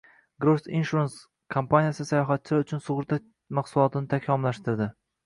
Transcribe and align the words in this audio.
Gross 0.43 0.63
Insurance 0.77 1.27
kompaniyasi 1.55 2.05
sayohatchilar 2.11 2.63
uchun 2.65 2.81
sug‘urta 2.87 3.21
mahsulotini 3.59 4.11
takomillashtirdi 4.15 4.89